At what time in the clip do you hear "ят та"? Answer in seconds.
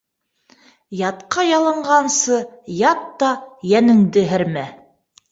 2.77-3.29